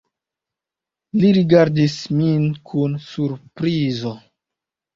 Li 1.23 1.29
rigardis 1.39 1.99
min 2.23 2.49
kun 2.73 2.99
surprizo. 3.11 4.19